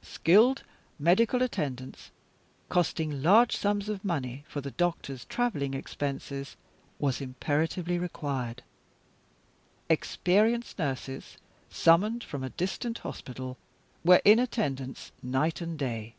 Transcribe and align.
Skilled 0.00 0.62
medical 0.98 1.42
attendance, 1.42 2.10
costing 2.70 3.22
large 3.22 3.54
sums 3.54 3.90
of 3.90 4.02
money 4.02 4.42
for 4.48 4.62
the 4.62 4.70
doctors' 4.70 5.26
traveling 5.26 5.74
expenses, 5.74 6.56
was 6.98 7.20
imperatively 7.20 7.98
required. 7.98 8.62
Experienced 9.90 10.78
nurses, 10.78 11.36
summoned 11.68 12.24
from 12.24 12.42
a 12.42 12.48
distant 12.48 13.00
hospital, 13.00 13.58
were 14.02 14.22
in 14.24 14.38
attendance 14.38 15.12
night 15.22 15.60
and 15.60 15.78
day. 15.78 16.14